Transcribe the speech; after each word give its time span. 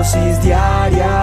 dosis 0.00 0.42
diaria. 0.42 1.14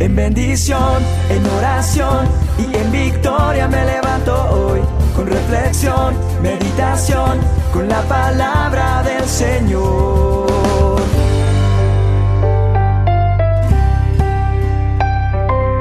En 0.00 0.16
bendición, 0.16 1.02
en 1.28 1.46
oración 1.58 2.26
y 2.58 2.74
en 2.74 2.90
victoria 2.90 3.68
me 3.68 3.84
levanto 3.84 4.34
hoy. 4.50 4.80
Con 5.14 5.26
reflexión, 5.26 6.14
meditación, 6.42 7.38
con 7.74 7.86
la 7.86 8.00
palabra 8.08 9.02
del 9.02 9.24
Señor. 9.24 11.02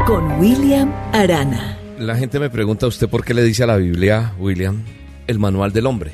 Con 0.05 0.39
William 0.41 0.91
Arana. 1.13 1.77
La 1.97 2.15
gente 2.17 2.39
me 2.39 2.49
pregunta, 2.49 2.87
¿usted 2.87 3.07
por 3.07 3.23
qué 3.23 3.33
le 3.33 3.43
dice 3.43 3.63
a 3.63 3.67
la 3.67 3.77
Biblia, 3.77 4.33
William, 4.37 4.83
el 5.27 5.39
manual 5.39 5.71
del 5.71 5.85
hombre? 5.85 6.11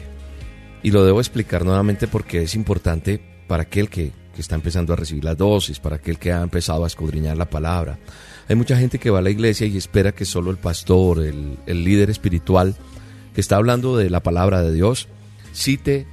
Y 0.84 0.92
lo 0.92 1.04
debo 1.06 1.22
explicar 1.22 1.66
nuevamente 1.66 2.08
porque 2.08 2.44
es 2.44 2.54
importante 2.54 3.20
para 3.48 3.64
aquel 3.64 3.89
que, 3.89 4.11
que 4.37 4.41
está 4.41 4.54
empezando 4.54 4.93
a 4.93 4.96
recibir 4.96 5.23
las 5.23 5.36
dosis, 5.36 5.79
para 5.79 5.96
aquel 5.96 6.19
que 6.19 6.32
ha 6.32 6.43
empezado 6.43 6.83
a 6.83 6.87
escudriñar 6.87 7.36
la 7.36 7.50
palabra. 7.50 7.97
Hay 8.47 8.55
mucha 8.55 8.77
gente 8.77 9.00
que 9.00 9.10
va 9.10 9.18
a 9.18 9.23
la 9.23 9.32
iglesia 9.32 9.65
y 9.65 9.77
espera 9.77 10.11
que 10.11 10.25
solo 10.25 10.51
el 10.51 10.57
pastor, 10.57 11.23
el, 11.23 11.57
el 11.65 11.83
líder 11.83 12.11
espiritual 12.11 12.75
que 13.33 13.41
está 13.41 13.55
hablando 13.55 13.97
de 13.97 14.11
la 14.11 14.21
palabra 14.21 14.61
de 14.61 14.71
Dios, 14.71 15.07
cite 15.54 16.05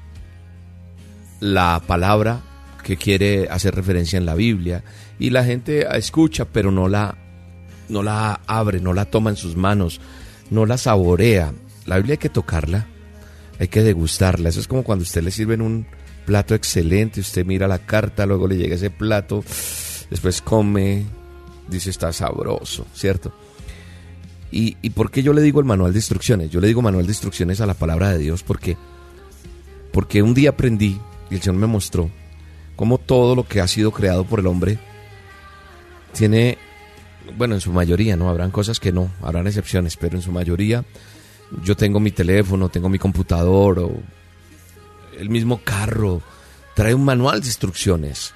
la 1.41 1.83
palabra 1.87 2.41
que 2.83 2.97
quiere 2.97 3.47
hacer 3.51 3.75
referencia 3.75 4.17
en 4.17 4.25
la 4.25 4.35
Biblia 4.35 4.85
y 5.19 5.29
la 5.29 5.45
gente 5.45 5.87
escucha 5.99 6.47
pero 6.47 6.71
no 6.71 6.89
la 6.89 7.19
no 7.91 8.03
la 8.03 8.41
abre, 8.47 8.81
no 8.81 8.95
la 8.95 9.05
toma 9.05 9.29
en 9.29 9.37
sus 9.37 9.55
manos, 9.55 10.01
no 10.49 10.65
la 10.65 10.79
saborea. 10.79 11.53
La 11.85 11.97
Biblia 11.97 12.15
hay 12.15 12.19
que 12.19 12.31
tocarla, 12.31 12.87
hay 13.61 13.69
que 13.69 13.83
degustarla. 13.83 14.49
Eso 14.49 14.61
es 14.61 14.67
como 14.67 14.83
cuando 14.83 15.03
usted 15.03 15.23
le 15.23 15.31
sirve 15.31 15.53
en 15.53 15.61
un 15.61 15.87
plato 16.25 16.55
excelente, 16.55 17.21
usted 17.21 17.45
mira 17.45 17.69
la 17.69 17.81
carta, 17.81 18.27
luego 18.27 18.49
le 18.49 18.57
llega 18.57 18.75
ese 18.75 18.91
plato, 18.91 19.45
después 20.11 20.41
come, 20.43 21.05
dice 21.69 21.91
está 21.91 22.13
sabroso, 22.13 22.87
¿cierto? 22.95 23.35
¿Y, 24.51 24.77
¿Y 24.83 24.91
por 24.91 25.11
qué 25.11 25.23
yo 25.23 25.33
le 25.33 25.43
digo 25.43 25.61
el 25.61 25.67
manual 25.67 25.93
de 25.93 25.99
instrucciones? 25.99 26.51
Yo 26.51 26.61
le 26.61 26.69
digo 26.69 26.83
manual 26.83 27.07
de 27.07 27.13
instrucciones 27.13 27.61
a 27.61 27.67
la 27.67 27.75
palabra 27.75 28.11
de 28.11 28.19
Dios 28.19 28.43
porque, 28.43 28.77
porque 29.93 30.23
un 30.23 30.35
día 30.35 30.51
aprendí 30.51 30.99
y 31.31 31.35
el 31.35 31.43
Señor 31.43 31.61
me 31.61 31.67
mostró 31.67 32.11
cómo 32.77 32.99
todo 32.99 33.35
lo 33.35 33.47
que 33.47 33.61
ha 33.61 33.69
sido 33.69 33.91
creado 33.91 34.25
por 34.25 34.41
el 34.41 34.47
hombre 34.47 34.79
tiene, 36.13 36.59
bueno, 37.37 37.55
en 37.55 37.61
su 37.61 37.73
mayoría, 37.73 38.17
¿no? 38.17 38.31
Habrán 38.31 38.51
cosas 38.51 38.79
que 38.79 38.93
no, 38.93 39.11
habrán 39.23 39.47
excepciones, 39.47 39.97
pero 39.97 40.17
en 40.17 40.23
su 40.23 40.33
mayoría 40.33 40.85
yo 41.63 41.77
tengo 41.77 42.01
mi 42.01 42.11
teléfono, 42.11 42.69
tengo 42.69 42.89
mi 42.89 42.99
computador 42.99 43.79
o 43.81 43.93
el 45.19 45.31
mismo 45.31 45.61
carro, 45.63 46.23
trae 46.75 46.95
un 46.95 47.05
manual 47.05 47.41
de 47.41 47.47
instrucciones. 47.47 48.35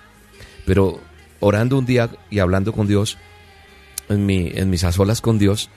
Pero 0.66 1.00
orando 1.40 1.78
un 1.78 1.86
día 1.86 2.10
y 2.30 2.38
hablando 2.38 2.72
con 2.72 2.86
Dios, 2.86 3.18
en, 4.08 4.26
mi, 4.26 4.50
en 4.54 4.70
mis 4.70 4.84
asolas 4.84 5.20
con 5.20 5.38
Dios, 5.38 5.70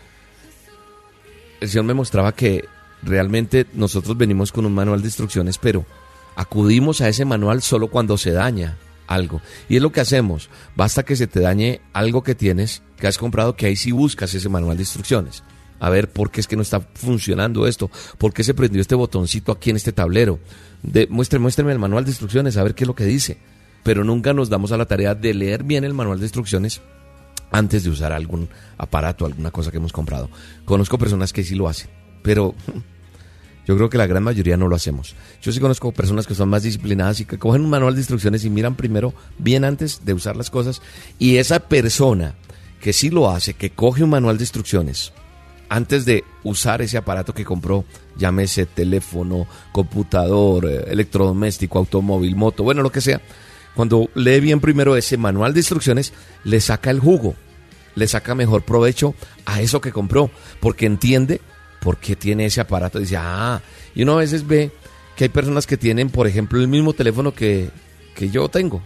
el 1.60 1.70
Señor 1.70 1.86
me 1.86 1.94
mostraba 1.94 2.34
que 2.34 2.66
realmente 3.04 3.66
nosotros 3.74 4.18
venimos 4.18 4.52
con 4.52 4.66
un 4.66 4.74
manual 4.74 5.02
de 5.02 5.08
instrucciones, 5.08 5.58
pero 5.58 5.86
acudimos 6.36 7.02
a 7.02 7.10
ese 7.10 7.26
manual 7.26 7.62
solo 7.62 7.88
cuando 7.88 8.18
se 8.18 8.32
daña 8.32 8.78
algo. 9.08 9.42
Y 9.70 9.76
es 9.76 9.82
lo 9.82 9.92
que 9.92 10.02
hacemos. 10.02 10.50
Basta 10.76 11.04
que 11.04 11.16
se 11.16 11.28
te 11.28 11.40
dañe 11.40 11.82
algo 11.94 12.24
que 12.24 12.36
tienes, 12.36 12.82
que 12.98 13.08
has 13.08 13.18
comprado, 13.18 13.56
que 13.56 13.68
ahí 13.68 13.76
sí 13.76 13.92
buscas 13.92 14.34
ese 14.34 14.50
manual 14.50 14.78
de 14.78 14.84
instrucciones. 14.84 15.44
A 15.82 15.90
ver, 15.90 16.12
¿por 16.12 16.30
qué 16.30 16.40
es 16.40 16.48
que 16.48 16.56
no 16.56 16.62
está 16.62 16.80
funcionando 16.80 17.66
esto? 17.66 17.90
¿Por 18.20 18.34
qué 18.34 18.44
se 18.44 18.54
prendió 18.54 18.80
este 18.80 18.94
botoncito 18.94 19.52
aquí 19.52 19.72
en 19.72 19.78
este 19.78 19.92
tablero? 19.92 20.40
De, 20.84 21.10
el 21.10 21.80
manual 21.80 22.06
de 22.06 22.12
instrucciones, 22.12 22.56
a 22.56 22.64
ver 22.64 22.76
qué 22.76 22.84
es 22.84 22.88
lo 22.88 22.94
que 22.94 23.06
dice. 23.06 23.40
Pero 23.82 24.04
nunca 24.04 24.32
nos 24.32 24.48
damos 24.48 24.72
a 24.72 24.78
la 24.78 24.86
tarea 24.86 25.16
de 25.16 25.34
leer 25.34 25.64
bien 25.64 25.84
el 25.84 25.96
manual 25.96 26.20
de 26.20 26.26
instrucciones 26.26 26.82
antes 27.50 27.84
de 27.84 27.90
usar 27.90 28.14
algún 28.14 28.48
aparato, 28.78 29.26
alguna 29.26 29.50
cosa 29.50 29.72
que 29.72 29.78
hemos 29.78 29.92
comprado. 29.92 30.30
Conozco 30.66 31.00
personas 31.00 31.34
que 31.34 31.44
sí 31.44 31.56
lo 31.56 31.68
hacen, 31.68 31.90
pero 32.22 32.53
yo 33.66 33.75
creo 33.75 33.90
que 33.90 33.98
la 33.98 34.06
gran 34.06 34.22
mayoría 34.22 34.58
no 34.58 34.68
lo 34.68 34.75
hacemos. 34.75 35.16
Yo 35.42 35.52
sí 35.52 35.59
conozco 35.59 35.92
personas 35.92 36.28
que 36.28 36.36
son 36.36 36.48
más 36.48 36.62
disciplinadas 36.62 37.22
y 37.22 37.25
que 37.25 37.40
cogen 37.40 37.63
un 37.63 37.72
manual 37.72 37.96
de 37.96 38.02
instrucciones 38.02 38.46
y 38.46 38.52
miran 38.52 38.75
primero 38.75 39.16
bien 39.40 39.66
antes 39.66 40.06
de 40.06 40.13
usar 40.13 40.36
las 40.36 40.52
cosas. 40.52 40.80
Y 41.18 41.38
esa 41.38 41.59
persona 41.59 42.36
que 42.80 42.94
sí 42.94 43.09
lo 43.09 43.31
hace, 43.31 43.56
que 43.56 43.72
coge 43.72 44.03
un 44.03 44.12
manual 44.12 44.38
de 44.38 44.44
instrucciones, 44.44 45.12
antes 45.72 46.04
de 46.04 46.26
usar 46.44 46.82
ese 46.82 46.98
aparato 46.98 47.34
que 47.34 47.46
compró, 47.46 47.86
llámese 48.18 48.66
teléfono, 48.66 49.48
computador, 49.72 50.66
eh, 50.66 50.84
electrodoméstico, 50.90 51.80
automóvil, 51.80 52.36
moto, 52.36 52.64
bueno, 52.64 52.82
lo 52.82 52.92
que 52.92 53.00
sea, 53.00 53.22
cuando 53.74 54.10
lee 54.14 54.42
bien 54.42 54.60
primero 54.60 54.98
ese 54.98 55.16
manual 55.16 55.54
de 55.54 55.62
instrucciones, 55.62 56.12
le 56.44 56.60
saca 56.60 56.90
el 56.90 57.00
jugo, 57.00 57.36
le 57.96 58.06
saca 58.10 58.36
mejor 58.36 58.64
provecho 58.64 59.16
a 59.46 59.62
eso 59.62 59.80
que 59.80 59.94
compró, 59.94 60.30
porque 60.60 60.86
entiende 60.86 61.40
por 61.80 62.00
qué 62.00 62.18
tiene 62.18 62.48
ese 62.48 62.60
aparato. 62.60 63.00
Dice, 63.00 63.16
ah, 63.18 63.62
y 63.96 64.04
uno 64.04 64.16
a 64.16 64.18
veces 64.18 64.46
ve 64.46 64.72
que 65.16 65.24
hay 65.24 65.30
personas 65.30 65.68
que 65.68 65.78
tienen, 65.78 66.10
por 66.10 66.28
ejemplo, 66.28 66.60
el 66.60 66.68
mismo 66.68 66.92
teléfono 66.92 67.34
que, 67.34 67.70
que 68.14 68.30
yo 68.30 68.50
tengo. 68.50 68.81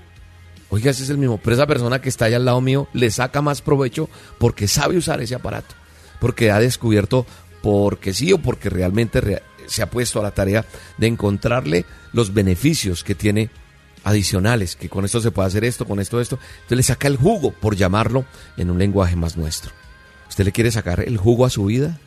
Oiga, 0.69 0.91
ese 0.91 1.01
es 1.01 1.09
el 1.09 1.17
mismo, 1.17 1.39
pero 1.43 1.55
esa 1.55 1.65
persona 1.65 1.99
que 1.99 2.09
está 2.09 2.25
ahí 2.25 2.35
al 2.35 2.45
lado 2.45 2.61
mío 2.61 2.87
le 2.93 3.09
saca 3.09 3.41
más 3.41 3.63
provecho 3.63 4.07
porque 4.37 4.67
sabe 4.67 4.97
usar 4.97 5.19
ese 5.19 5.33
aparato 5.33 5.73
porque 6.19 6.51
ha 6.51 6.59
descubierto 6.59 7.25
porque 7.61 8.13
sí 8.13 8.31
o 8.31 8.37
porque 8.37 8.69
realmente 8.69 9.41
se 9.67 9.81
ha 9.81 9.89
puesto 9.89 10.19
a 10.19 10.23
la 10.23 10.31
tarea 10.31 10.65
de 10.97 11.07
encontrarle 11.07 11.85
los 12.13 12.33
beneficios 12.33 13.03
que 13.03 13.15
tiene 13.15 13.49
adicionales, 14.03 14.75
que 14.75 14.87
con 14.87 15.03
esto 15.03 15.19
se 15.19 15.31
puede 15.31 15.47
hacer 15.47 15.65
esto, 15.65 15.85
con 15.85 15.99
esto, 15.99 16.21
esto. 16.21 16.37
Entonces 16.55 16.77
le 16.77 16.83
saca 16.83 17.07
el 17.07 17.17
jugo, 17.17 17.51
por 17.51 17.75
llamarlo 17.75 18.25
en 18.55 18.69
un 18.69 18.77
lenguaje 18.77 19.15
más 19.15 19.35
nuestro. 19.35 19.71
¿Usted 20.29 20.45
le 20.45 20.51
quiere 20.51 20.71
sacar 20.71 21.01
el 21.01 21.17
jugo 21.17 21.45
a 21.45 21.49
su 21.49 21.65
vida? 21.65 21.99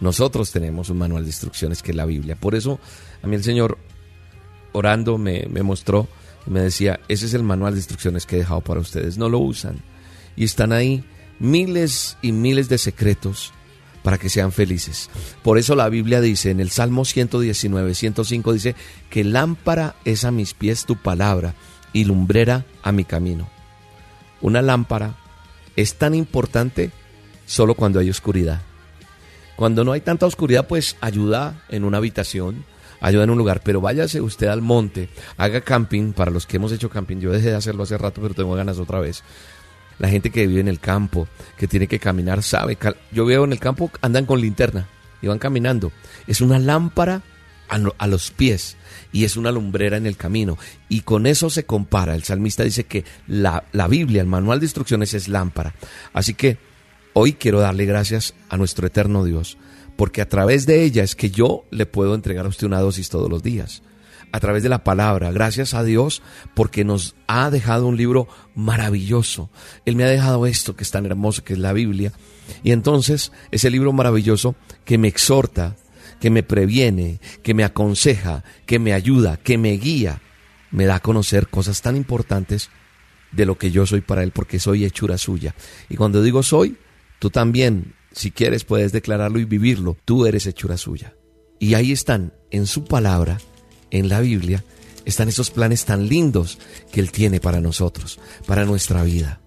Nosotros 0.00 0.50
tenemos 0.50 0.88
un 0.88 0.98
manual 0.98 1.24
de 1.24 1.28
instrucciones 1.28 1.82
que 1.82 1.90
es 1.90 1.96
la 1.96 2.06
Biblia. 2.06 2.36
Por 2.36 2.54
eso 2.54 2.80
a 3.22 3.26
mí 3.26 3.36
el 3.36 3.44
Señor, 3.44 3.78
orando, 4.72 5.18
me, 5.18 5.46
me 5.50 5.62
mostró 5.62 6.08
y 6.46 6.50
me 6.50 6.60
decía, 6.60 7.00
ese 7.08 7.26
es 7.26 7.34
el 7.34 7.42
manual 7.42 7.74
de 7.74 7.80
instrucciones 7.80 8.24
que 8.24 8.36
he 8.36 8.38
dejado 8.38 8.62
para 8.62 8.80
ustedes. 8.80 9.18
No 9.18 9.28
lo 9.28 9.38
usan. 9.38 9.82
Y 10.36 10.44
están 10.44 10.72
ahí 10.72 11.04
miles 11.38 12.16
y 12.22 12.32
miles 12.32 12.68
de 12.68 12.78
secretos 12.78 13.52
para 14.02 14.18
que 14.18 14.28
sean 14.28 14.52
felices. 14.52 15.10
Por 15.42 15.58
eso 15.58 15.74
la 15.74 15.88
Biblia 15.88 16.20
dice 16.20 16.50
en 16.50 16.60
el 16.60 16.70
Salmo 16.70 17.04
119, 17.04 17.94
105 17.94 18.52
dice 18.52 18.74
que 19.10 19.24
lámpara 19.24 19.96
es 20.04 20.24
a 20.24 20.30
mis 20.30 20.54
pies 20.54 20.84
tu 20.84 20.96
palabra 20.96 21.54
y 21.92 22.04
lumbrera 22.04 22.64
a 22.82 22.92
mi 22.92 23.04
camino. 23.04 23.48
Una 24.40 24.62
lámpara 24.62 25.16
es 25.74 25.94
tan 25.94 26.14
importante 26.14 26.92
solo 27.46 27.74
cuando 27.74 27.98
hay 27.98 28.10
oscuridad. 28.10 28.62
Cuando 29.56 29.82
no 29.84 29.92
hay 29.92 30.02
tanta 30.02 30.26
oscuridad, 30.26 30.68
pues 30.68 30.96
ayuda 31.00 31.64
en 31.68 31.82
una 31.82 31.96
habitación, 31.96 32.64
ayuda 33.00 33.24
en 33.24 33.30
un 33.30 33.38
lugar, 33.38 33.62
pero 33.64 33.80
váyase 33.80 34.20
usted 34.20 34.48
al 34.48 34.62
monte, 34.62 35.08
haga 35.36 35.62
camping, 35.62 36.12
para 36.12 36.30
los 36.30 36.46
que 36.46 36.58
hemos 36.58 36.72
hecho 36.72 36.90
camping, 36.90 37.16
yo 37.16 37.32
dejé 37.32 37.48
de 37.48 37.56
hacerlo 37.56 37.84
hace 37.84 37.98
rato, 37.98 38.20
pero 38.20 38.34
tengo 38.34 38.54
ganas 38.54 38.78
otra 38.78 39.00
vez 39.00 39.24
la 39.98 40.08
gente 40.08 40.30
que 40.30 40.46
vive 40.46 40.60
en 40.60 40.68
el 40.68 40.80
campo, 40.80 41.28
que 41.56 41.68
tiene 41.68 41.86
que 41.86 41.98
caminar, 41.98 42.42
sabe. 42.42 42.78
Yo 43.12 43.24
veo 43.24 43.44
en 43.44 43.52
el 43.52 43.58
campo, 43.58 43.90
andan 44.00 44.26
con 44.26 44.40
linterna 44.40 44.88
y 45.22 45.26
van 45.26 45.38
caminando. 45.38 45.92
Es 46.26 46.40
una 46.40 46.58
lámpara 46.58 47.22
a, 47.68 48.06
los 48.06 48.30
pies 48.30 48.76
y 49.12 49.24
es 49.24 49.36
una 49.36 49.50
lumbrera 49.50 49.96
en 49.96 50.06
el 50.06 50.16
camino. 50.16 50.58
Y 50.88 51.00
con 51.00 51.26
eso 51.26 51.50
se 51.50 51.64
compara. 51.64 52.14
El 52.14 52.24
salmista 52.24 52.62
dice 52.62 52.84
que 52.84 53.04
la, 53.26 53.64
la 53.72 53.88
Biblia, 53.88 54.20
el 54.20 54.28
manual 54.28 54.60
de 54.60 54.66
instrucciones 54.66 55.14
es 55.14 55.28
lámpara. 55.28 55.74
Así 56.12 56.34
que 56.34 56.58
hoy 57.12 57.32
quiero 57.34 57.60
darle 57.60 57.86
gracias 57.86 58.34
a 58.48 58.56
nuestro 58.56 58.86
eterno 58.86 59.24
Dios, 59.24 59.56
porque 59.96 60.20
a 60.20 60.28
través 60.28 60.66
de 60.66 60.84
ella 60.84 61.02
es 61.02 61.16
que 61.16 61.30
yo 61.30 61.64
le 61.70 61.86
puedo 61.86 62.14
entregar 62.14 62.44
a 62.46 62.50
usted 62.50 62.66
una 62.66 62.80
dosis 62.80 63.08
todos 63.08 63.30
los 63.30 63.42
días 63.42 63.82
a 64.36 64.40
través 64.40 64.62
de 64.62 64.68
la 64.68 64.84
palabra. 64.84 65.32
Gracias 65.32 65.72
a 65.72 65.82
Dios 65.82 66.20
porque 66.54 66.84
nos 66.84 67.14
ha 67.26 67.50
dejado 67.50 67.86
un 67.86 67.96
libro 67.96 68.28
maravilloso. 68.54 69.48
Él 69.86 69.96
me 69.96 70.04
ha 70.04 70.08
dejado 70.08 70.46
esto 70.46 70.76
que 70.76 70.84
es 70.84 70.90
tan 70.90 71.06
hermoso, 71.06 71.42
que 71.42 71.54
es 71.54 71.58
la 71.58 71.72
Biblia. 71.72 72.12
Y 72.62 72.72
entonces 72.72 73.32
ese 73.50 73.70
libro 73.70 73.94
maravilloso 73.94 74.54
que 74.84 74.98
me 74.98 75.08
exhorta, 75.08 75.74
que 76.20 76.28
me 76.28 76.42
previene, 76.42 77.18
que 77.42 77.54
me 77.54 77.64
aconseja, 77.64 78.44
que 78.66 78.78
me 78.78 78.92
ayuda, 78.92 79.38
que 79.38 79.56
me 79.56 79.72
guía, 79.72 80.20
me 80.70 80.84
da 80.84 80.96
a 80.96 81.00
conocer 81.00 81.48
cosas 81.48 81.80
tan 81.80 81.96
importantes 81.96 82.68
de 83.32 83.46
lo 83.46 83.56
que 83.56 83.70
yo 83.70 83.86
soy 83.86 84.02
para 84.02 84.22
Él, 84.22 84.32
porque 84.32 84.60
soy 84.60 84.84
hechura 84.84 85.16
suya. 85.16 85.54
Y 85.88 85.96
cuando 85.96 86.22
digo 86.22 86.42
soy, 86.42 86.76
tú 87.20 87.30
también, 87.30 87.94
si 88.12 88.30
quieres, 88.32 88.64
puedes 88.64 88.92
declararlo 88.92 89.38
y 89.38 89.46
vivirlo. 89.46 89.96
Tú 90.04 90.26
eres 90.26 90.46
hechura 90.46 90.76
suya. 90.76 91.14
Y 91.58 91.72
ahí 91.72 91.90
están, 91.90 92.34
en 92.50 92.66
su 92.66 92.84
palabra, 92.84 93.38
en 93.90 94.08
la 94.08 94.20
Biblia 94.20 94.64
están 95.04 95.28
esos 95.28 95.50
planes 95.50 95.84
tan 95.84 96.08
lindos 96.08 96.58
que 96.90 97.00
Él 97.00 97.12
tiene 97.12 97.40
para 97.40 97.60
nosotros, 97.60 98.18
para 98.46 98.64
nuestra 98.64 99.02
vida. 99.04 99.40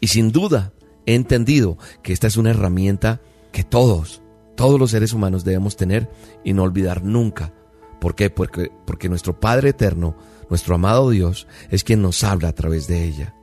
Y 0.00 0.08
sin 0.08 0.32
duda 0.32 0.72
he 1.06 1.14
entendido 1.14 1.78
que 2.02 2.12
esta 2.12 2.26
es 2.26 2.36
una 2.36 2.50
herramienta 2.50 3.20
que 3.52 3.64
todos, 3.64 4.22
todos 4.56 4.78
los 4.78 4.90
seres 4.90 5.12
humanos 5.12 5.44
debemos 5.44 5.76
tener 5.76 6.10
y 6.44 6.52
no 6.52 6.64
olvidar 6.64 7.04
nunca, 7.04 7.52
¿Por 8.00 8.14
qué? 8.14 8.30
Porque, 8.30 8.70
porque 8.86 9.08
nuestro 9.08 9.38
Padre 9.38 9.70
Eterno, 9.70 10.16
nuestro 10.48 10.74
amado 10.74 11.10
Dios, 11.10 11.46
es 11.70 11.84
quien 11.84 12.02
nos 12.02 12.22
habla 12.24 12.48
a 12.48 12.54
través 12.54 12.86
de 12.86 13.04
ella. 13.04 13.34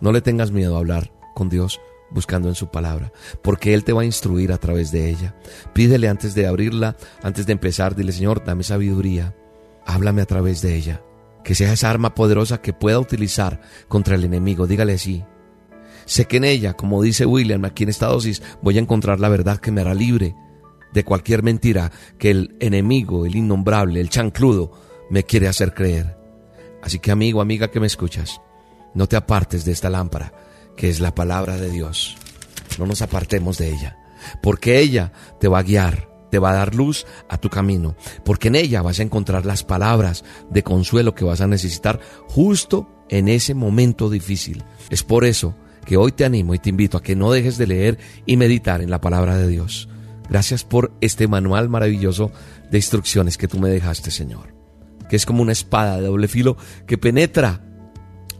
No 0.00 0.12
le 0.12 0.20
tengas 0.20 0.50
miedo 0.50 0.76
a 0.76 0.78
hablar 0.78 1.12
con 1.34 1.48
Dios 1.48 1.80
buscando 2.10 2.48
en 2.48 2.54
su 2.54 2.68
palabra, 2.68 3.12
porque 3.42 3.74
Él 3.74 3.82
te 3.82 3.92
va 3.92 4.02
a 4.02 4.06
instruir 4.06 4.52
a 4.52 4.58
través 4.58 4.92
de 4.92 5.10
ella. 5.10 5.34
Pídele 5.72 6.08
antes 6.08 6.34
de 6.34 6.46
abrirla, 6.46 6.96
antes 7.22 7.46
de 7.46 7.52
empezar, 7.52 7.96
dile 7.96 8.12
Señor, 8.12 8.44
dame 8.44 8.62
sabiduría, 8.62 9.34
háblame 9.86 10.22
a 10.22 10.26
través 10.26 10.62
de 10.62 10.76
ella, 10.76 11.02
que 11.42 11.54
sea 11.54 11.72
esa 11.72 11.90
arma 11.90 12.14
poderosa 12.14 12.60
que 12.60 12.72
pueda 12.72 12.98
utilizar 12.98 13.60
contra 13.88 14.14
el 14.14 14.24
enemigo, 14.24 14.66
dígale 14.66 14.94
así. 14.94 15.24
Sé 16.06 16.26
que 16.26 16.36
en 16.38 16.44
ella, 16.44 16.74
como 16.74 17.02
dice 17.02 17.26
William 17.26 17.64
aquí 17.64 17.84
en 17.84 17.90
esta 17.90 18.06
dosis, 18.06 18.42
voy 18.62 18.76
a 18.76 18.80
encontrar 18.80 19.20
la 19.20 19.28
verdad 19.28 19.58
que 19.58 19.72
me 19.72 19.80
hará 19.80 19.94
libre 19.94 20.34
de 20.92 21.04
cualquier 21.04 21.42
mentira 21.42 21.90
que 22.18 22.30
el 22.30 22.56
enemigo, 22.60 23.26
el 23.26 23.34
innombrable, 23.36 24.00
el 24.00 24.10
chancludo, 24.10 24.72
me 25.10 25.24
quiere 25.24 25.48
hacer 25.48 25.74
creer. 25.74 26.16
Así 26.82 26.98
que 26.98 27.10
amigo, 27.10 27.40
amiga 27.40 27.68
que 27.68 27.80
me 27.80 27.86
escuchas, 27.86 28.40
no 28.94 29.08
te 29.08 29.16
apartes 29.16 29.64
de 29.64 29.72
esta 29.72 29.90
lámpara, 29.90 30.32
que 30.76 30.88
es 30.88 31.00
la 31.00 31.14
palabra 31.14 31.56
de 31.56 31.70
Dios. 31.70 32.16
No 32.78 32.86
nos 32.86 33.02
apartemos 33.02 33.58
de 33.58 33.70
ella, 33.70 33.98
porque 34.42 34.78
ella 34.78 35.12
te 35.40 35.48
va 35.48 35.58
a 35.58 35.62
guiar, 35.62 36.08
te 36.34 36.40
va 36.40 36.50
a 36.50 36.54
dar 36.54 36.74
luz 36.74 37.06
a 37.28 37.38
tu 37.38 37.48
camino, 37.48 37.94
porque 38.24 38.48
en 38.48 38.56
ella 38.56 38.82
vas 38.82 38.98
a 38.98 39.04
encontrar 39.04 39.46
las 39.46 39.62
palabras 39.62 40.24
de 40.50 40.64
consuelo 40.64 41.14
que 41.14 41.24
vas 41.24 41.40
a 41.40 41.46
necesitar 41.46 42.00
justo 42.26 42.88
en 43.08 43.28
ese 43.28 43.54
momento 43.54 44.10
difícil. 44.10 44.64
Es 44.90 45.04
por 45.04 45.24
eso 45.24 45.54
que 45.86 45.96
hoy 45.96 46.10
te 46.10 46.24
animo 46.24 46.52
y 46.52 46.58
te 46.58 46.70
invito 46.70 46.98
a 46.98 47.02
que 47.04 47.14
no 47.14 47.30
dejes 47.30 47.56
de 47.56 47.68
leer 47.68 47.98
y 48.26 48.36
meditar 48.36 48.80
en 48.80 48.90
la 48.90 49.00
palabra 49.00 49.36
de 49.36 49.46
Dios. 49.46 49.88
Gracias 50.28 50.64
por 50.64 50.92
este 51.00 51.28
manual 51.28 51.68
maravilloso 51.68 52.32
de 52.68 52.78
instrucciones 52.78 53.38
que 53.38 53.46
tú 53.46 53.60
me 53.60 53.68
dejaste, 53.68 54.10
Señor. 54.10 54.56
Que 55.08 55.14
es 55.14 55.26
como 55.26 55.40
una 55.40 55.52
espada 55.52 56.00
de 56.00 56.06
doble 56.08 56.26
filo 56.26 56.56
que 56.88 56.98
penetra 56.98 57.64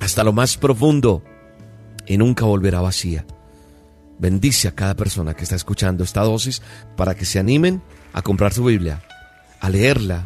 hasta 0.01 0.25
lo 0.25 0.33
más 0.33 0.57
profundo 0.57 1.23
y 2.09 2.17
nunca 2.17 2.45
volverá 2.45 2.81
vacía. 2.81 3.25
Bendice 4.19 4.69
a 4.69 4.75
cada 4.75 4.95
persona 4.95 5.35
que 5.35 5.45
está 5.45 5.57
escuchando 5.57 6.05
esta 6.05 6.23
dosis 6.23 6.63
para 6.97 7.15
que 7.15 7.25
se 7.25 7.39
animen 7.39 7.83
a 8.13 8.23
comprar 8.23 8.53
su 8.53 8.65
Biblia, 8.65 9.03
a 9.61 9.69
leerla, 9.69 10.25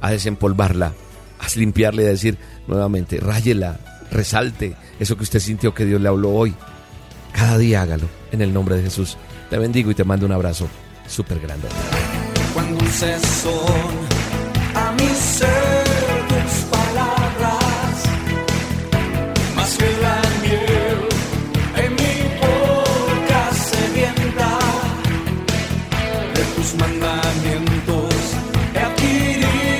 a 0.00 0.10
desempolvarla, 0.10 0.92
a 1.38 1.58
limpiarla 1.58 2.02
y 2.02 2.06
a 2.06 2.10
decir 2.10 2.38
nuevamente, 2.66 3.18
ráyela, 3.18 3.78
resalte 4.10 4.76
eso 4.98 5.16
que 5.16 5.22
usted 5.22 5.40
sintió 5.40 5.74
que 5.74 5.84
Dios 5.86 6.00
le 6.00 6.08
habló 6.08 6.30
hoy. 6.30 6.54
Cada 7.32 7.58
día 7.58 7.82
hágalo 7.82 8.08
en 8.32 8.42
el 8.42 8.52
nombre 8.52 8.76
de 8.76 8.82
Jesús. 8.82 9.16
Te 9.48 9.58
bendigo 9.58 9.90
y 9.90 9.94
te 9.94 10.04
mando 10.04 10.26
un 10.26 10.32
abrazo 10.32 10.68
súper 11.06 11.40
grande. 11.40 11.68
Cuán 12.52 12.76
dulces 12.78 13.22
son 13.22 14.74
a 14.74 14.92
mi 14.92 15.08
ser 15.08 15.59
mandamientos. 26.80 28.14
He 28.74 28.78
adquirido 28.78 29.79